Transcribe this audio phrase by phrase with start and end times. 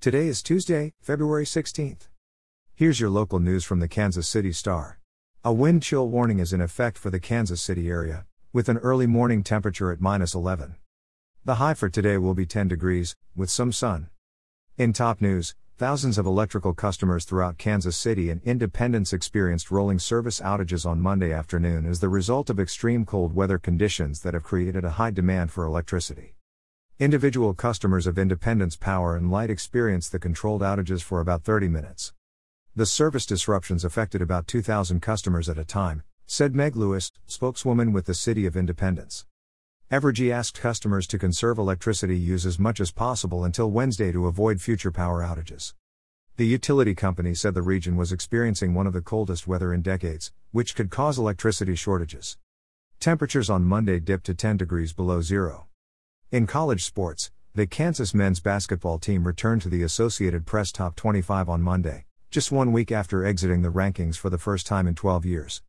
[0.00, 2.06] Today is Tuesday, February 16th.
[2.76, 5.00] Here's your local news from the Kansas City Star.
[5.42, 9.08] A wind chill warning is in effect for the Kansas City area, with an early
[9.08, 10.76] morning temperature at minus 11.
[11.44, 14.08] The high for today will be 10 degrees, with some sun.
[14.76, 20.38] In top news, thousands of electrical customers throughout Kansas City and Independence experienced rolling service
[20.38, 24.84] outages on Monday afternoon as the result of extreme cold weather conditions that have created
[24.84, 26.37] a high demand for electricity.
[27.00, 32.12] Individual customers of Independence Power and Light experienced the controlled outages for about 30 minutes.
[32.74, 38.06] The service disruptions affected about 2,000 customers at a time, said Meg Lewis, spokeswoman with
[38.06, 39.26] the City of Independence.
[39.92, 44.60] Evergy asked customers to conserve electricity use as much as possible until Wednesday to avoid
[44.60, 45.74] future power outages.
[46.36, 50.32] The utility company said the region was experiencing one of the coldest weather in decades,
[50.50, 52.38] which could cause electricity shortages.
[52.98, 55.67] Temperatures on Monday dipped to 10 degrees below zero.
[56.30, 61.48] In college sports, the Kansas men's basketball team returned to the Associated Press Top 25
[61.48, 65.24] on Monday, just one week after exiting the rankings for the first time in 12
[65.24, 65.62] years.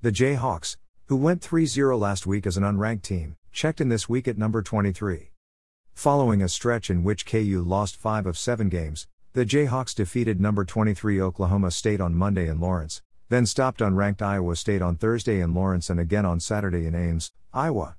[0.00, 4.08] The Jayhawks, who went 3 0 last week as an unranked team, checked in this
[4.08, 5.30] week at number 23.
[5.94, 10.64] Following a stretch in which KU lost 5 of 7 games, the Jayhawks defeated number
[10.64, 15.54] 23 Oklahoma State on Monday in Lawrence, then stopped unranked Iowa State on Thursday in
[15.54, 17.94] Lawrence and again on Saturday in Ames, Iowa.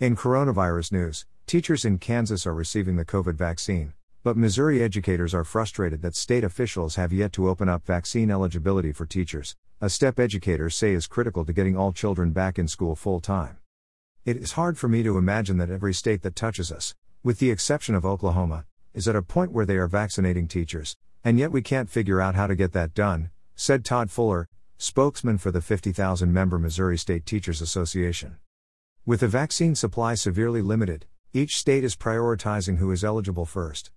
[0.00, 5.44] In coronavirus news, teachers in Kansas are receiving the COVID vaccine, but Missouri educators are
[5.44, 10.18] frustrated that state officials have yet to open up vaccine eligibility for teachers, a step
[10.18, 13.58] educators say is critical to getting all children back in school full time.
[14.24, 17.50] It is hard for me to imagine that every state that touches us, with the
[17.50, 21.60] exception of Oklahoma, is at a point where they are vaccinating teachers, and yet we
[21.60, 26.32] can't figure out how to get that done, said Todd Fuller, spokesman for the 50,000
[26.32, 28.38] member Missouri State Teachers Association.
[29.06, 33.90] With the vaccine supply severely limited, each state is prioritizing who is eligible first.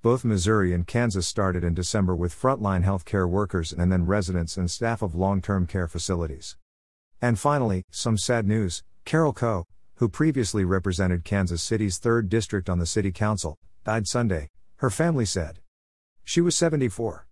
[0.00, 4.70] Both Missouri and Kansas started in December with frontline healthcare workers and then residents and
[4.70, 6.56] staff of long term care facilities.
[7.20, 9.66] And finally, some sad news Carol Coe,
[9.96, 15.26] who previously represented Kansas City's 3rd District on the City Council, died Sunday, her family
[15.26, 15.58] said.
[16.24, 17.26] She was 74.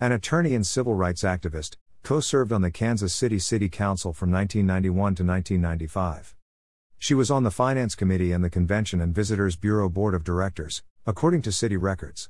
[0.00, 4.32] An attorney and civil rights activist, Coe served on the Kansas City City Council from
[4.32, 6.34] 1991 to 1995.
[7.00, 10.82] She was on the Finance Committee and the Convention and Visitors Bureau Board of Directors,
[11.06, 12.28] according to city records.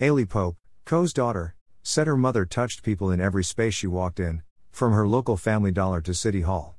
[0.00, 1.54] Ailey Pope, Coe's daughter,
[1.84, 4.42] said her mother touched people in every space she walked in,
[4.72, 6.76] from her local Family Dollar to City Hall.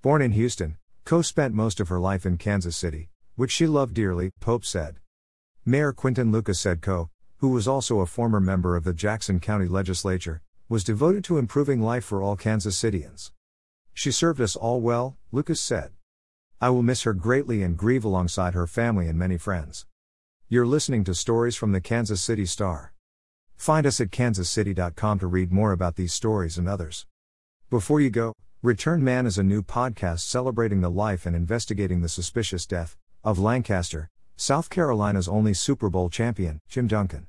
[0.00, 3.92] Born in Houston, Coe spent most of her life in Kansas City, which she loved
[3.92, 4.96] dearly, Pope said.
[5.66, 9.66] Mayor Quinton Lucas said Coe, who was also a former member of the Jackson County
[9.66, 13.32] Legislature, was devoted to improving life for all Kansas Citians.
[13.92, 15.92] She served us all well, Lucas said.
[16.64, 19.84] I will miss her greatly and grieve alongside her family and many friends.
[20.48, 22.94] You're listening to stories from the Kansas City Star.
[23.54, 27.04] Find us at kansascity.com to read more about these stories and others.
[27.68, 28.32] Before you go,
[28.62, 33.38] Return Man is a new podcast celebrating the life and investigating the suspicious death of
[33.38, 34.08] Lancaster,
[34.38, 37.26] South Carolina's only Super Bowl champion, Jim Duncan.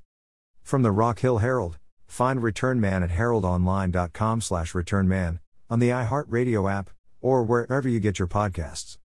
[0.63, 7.43] From the Rock Hill Herald, find Return Man at heraldonline.com/returnman on the iHeartRadio app or
[7.43, 8.97] wherever you get your podcasts.